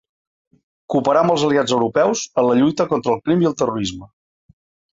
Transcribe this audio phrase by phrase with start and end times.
[0.93, 4.13] Cooperar amb els aliats europeus en la lluita contra ‘el crim i el terrorisme’